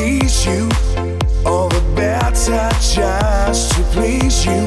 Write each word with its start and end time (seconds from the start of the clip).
please 0.00 0.46
you. 0.46 0.66
All 1.44 1.68
the 1.68 1.82
better 1.94 2.70
just 2.80 3.72
to 3.74 3.82
please 3.92 4.46
you. 4.46 4.62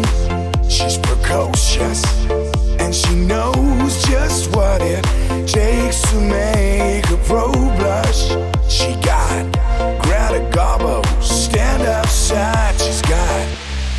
She's 0.70 0.98
precocious 0.98 2.04
and 2.80 2.94
she 2.94 3.16
knows 3.16 4.04
just 4.04 4.56
what 4.56 4.82
it 4.82 5.04
takes 5.48 6.02
to 6.12 6.20
make 6.22 7.10
a 7.10 7.18
pro 7.26 7.52
blush. 7.52 8.30
She 8.70 8.94
got 9.02 9.44
Greta 10.04 10.42
Garbo 10.52 11.04
stand 11.22 11.84
up 11.84 12.08
side. 12.08 12.80
She's 12.80 13.02
got 13.02 13.48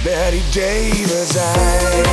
Bette 0.04 0.40
Davis 0.52 1.36
eyes. 1.36 2.03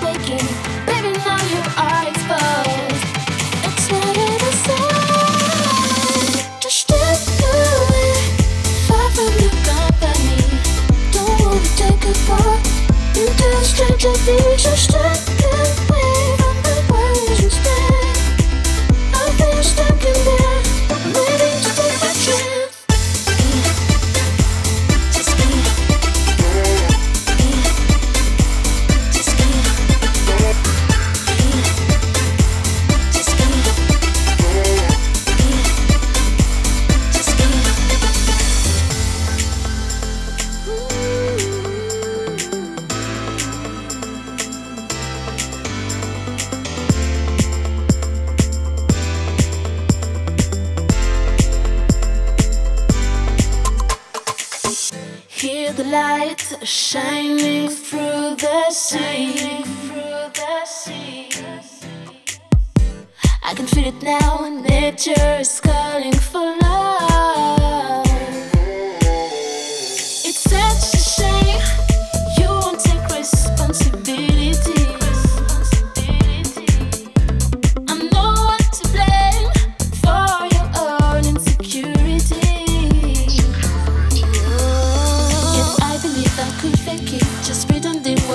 thinking 0.00 0.87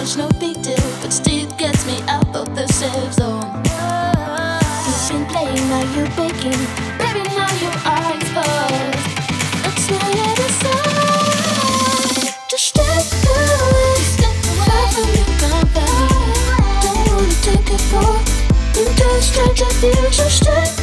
much, 0.03 0.17
no 0.17 0.27
big 0.39 0.61
deal, 0.61 0.75
but 1.01 1.13
still 1.13 1.49
gets 1.57 1.85
me 1.85 2.01
out 2.07 2.35
of 2.35 2.53
the 2.55 2.67
safe 2.67 3.13
zone. 3.13 3.43
Oh, 3.43 4.59
you've 4.85 5.09
been 5.09 5.25
playing, 5.27 5.69
now 5.69 5.83
you're 5.95 6.11
baking, 6.17 6.59
baby, 6.99 7.23
now 7.35 7.51
you 7.63 7.71
are 7.85 8.13
exposed. 8.17 9.03
Let's 9.63 9.85
not 9.89 10.09
let 10.19 10.39
it 10.45 10.53
slide. 10.59 12.03
Just 12.49 12.65
step 12.67 13.05
away, 13.31 13.95
step 14.15 14.37
away 14.51 14.83
from 14.93 15.09
your 15.17 15.31
company. 15.43 16.07
Don't 16.83 17.01
wanna 17.07 17.37
take 17.47 17.69
it 17.71 17.83
for. 17.91 18.13
You 18.75 18.85
just 18.95 19.27
try 19.33 19.47
to 19.53 19.67
feel, 19.79 20.09
just 20.09 20.37
step 20.43 20.82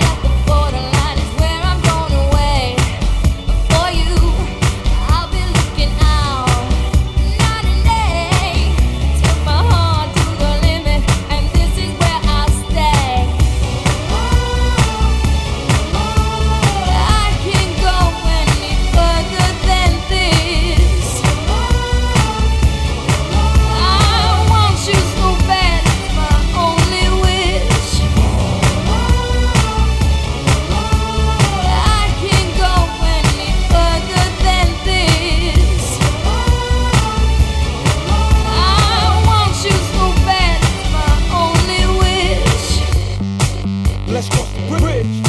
Let's 44.11 44.27
cross 44.27 44.51
the 44.51 44.77
bridge 44.77 45.23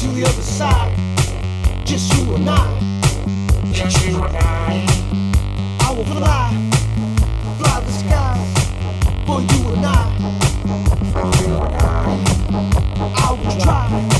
to 0.00 0.06
the 0.08 0.24
other 0.24 0.42
side. 0.42 0.94
Just 1.86 2.12
you 2.14 2.34
and 2.34 2.50
I. 2.50 2.78
Just 3.72 4.06
you 4.06 4.22
and 4.22 4.36
I. 4.36 4.86
I 5.80 5.92
will 5.94 6.04
fly, 6.04 6.50
fly 7.56 7.80
the 7.80 7.90
skies 7.90 8.52
for 9.24 9.40
you 9.40 9.72
and 9.72 9.86
I. 9.86 10.04
For 11.12 11.42
you 11.42 11.54
and 11.62 11.74
I. 11.74 11.96
I 13.16 13.32
will 13.32 13.60
try. 13.62 14.19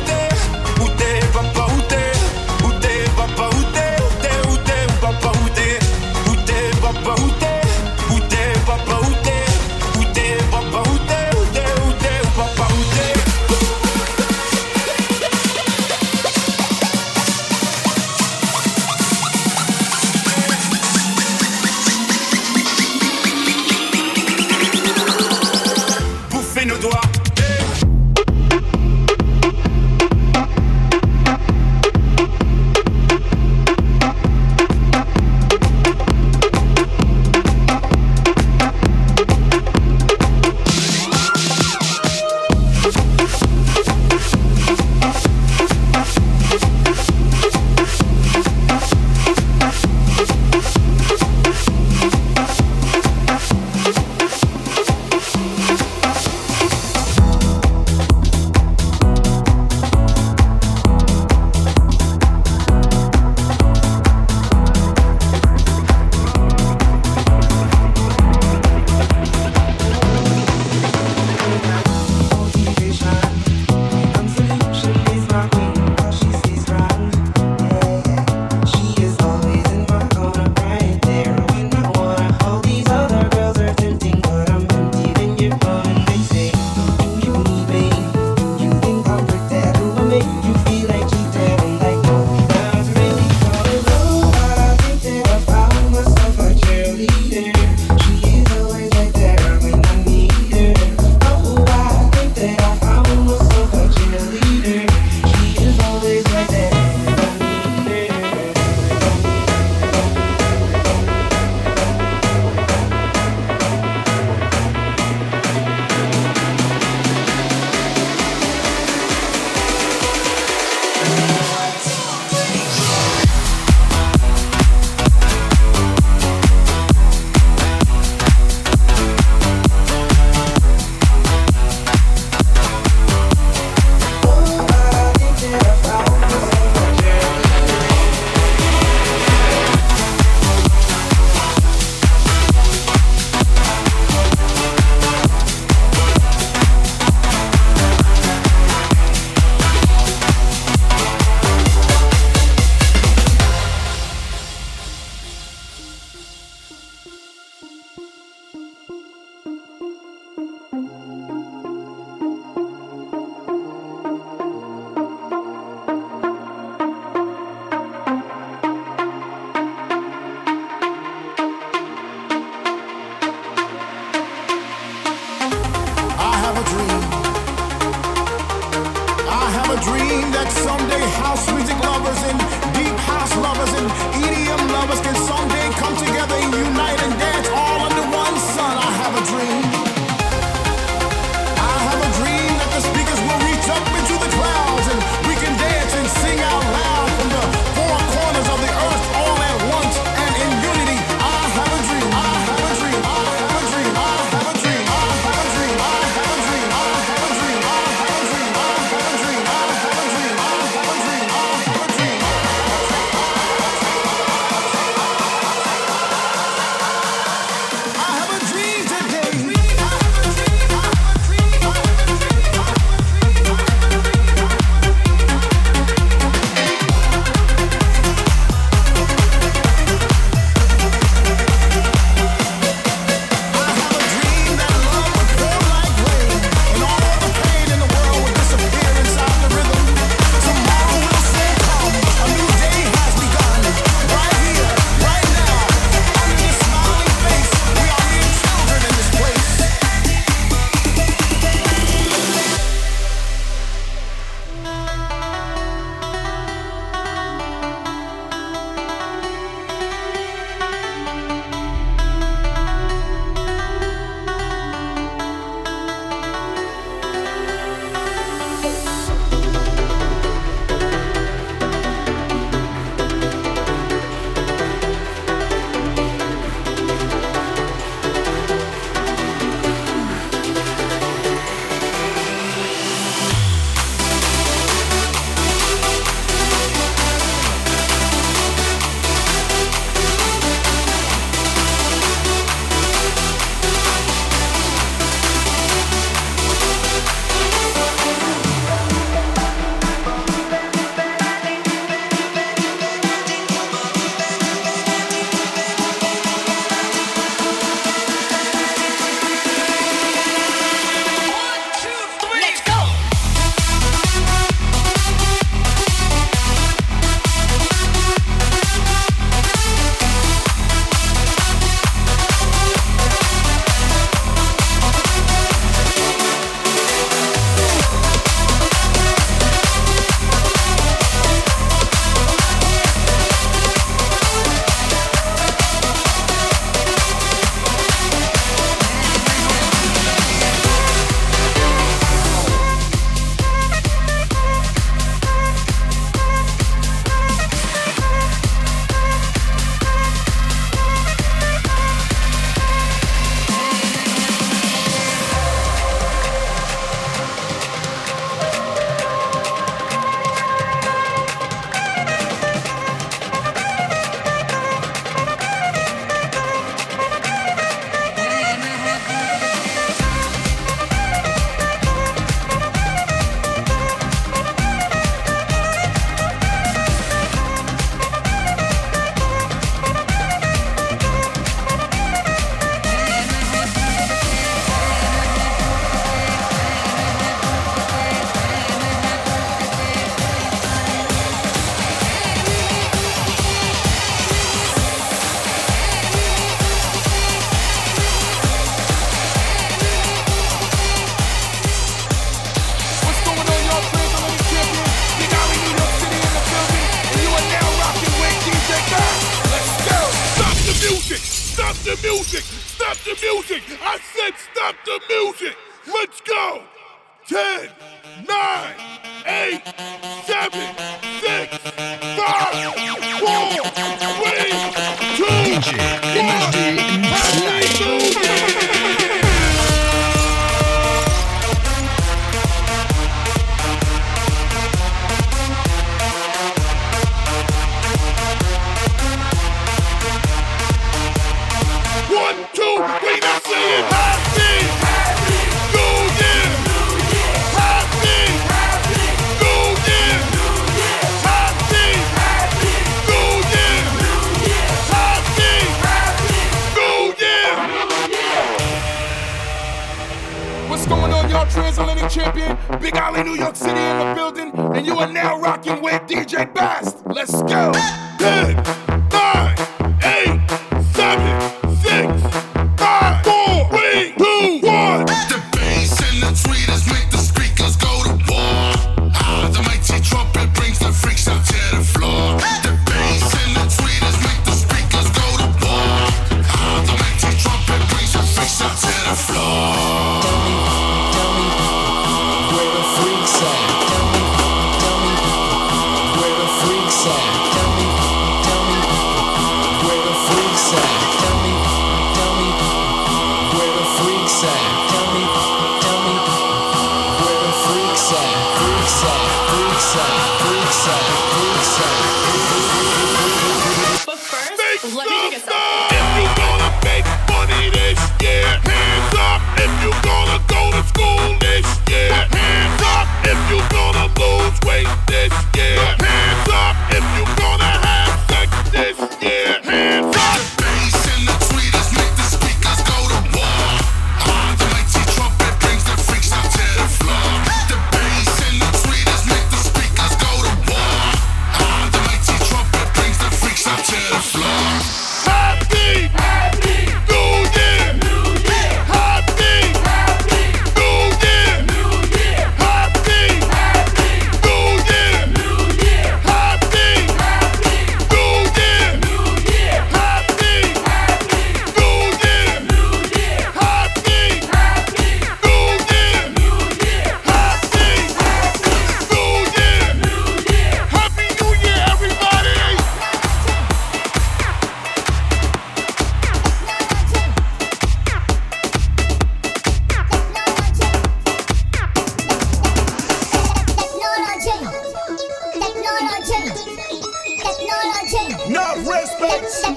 respect. 588.91 589.71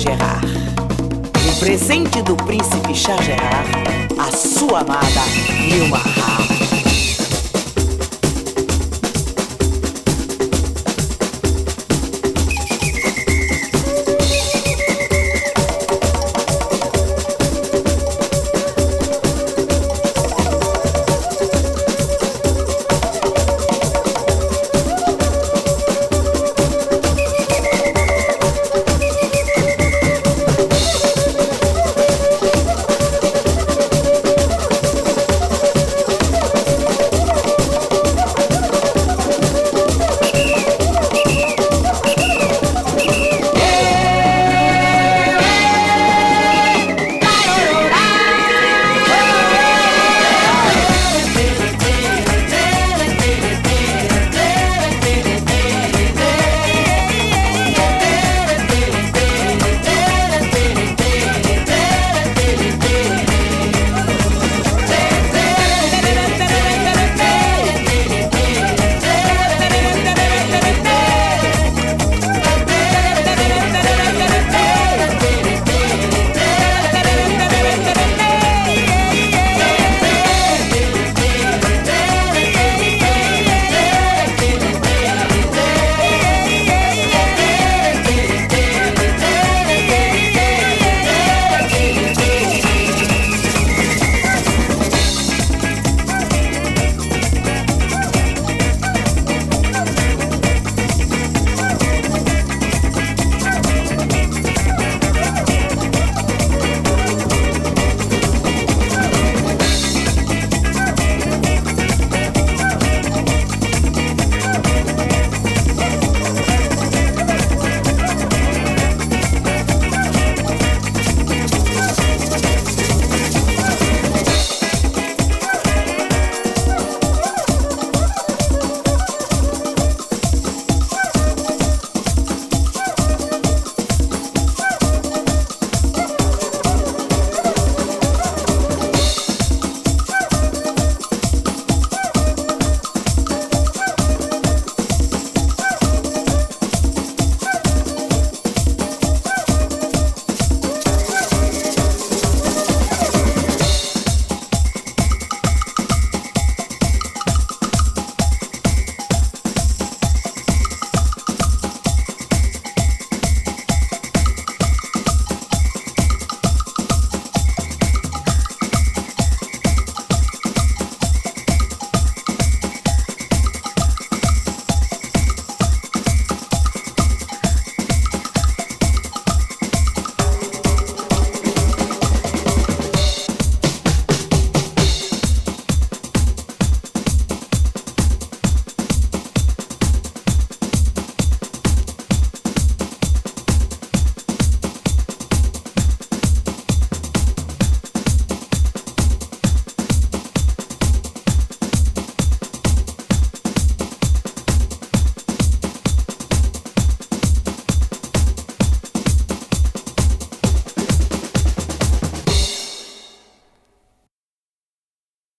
Gerard. 0.09 0.47
O 1.51 1.61
presente 1.61 2.23
do 2.23 2.35
príncipe 2.35 2.95
Chá 2.95 3.15
Gerard, 3.21 3.69
a 4.19 4.35
sua 4.35 4.81
amada 4.81 5.21
Nilma 5.69 6.01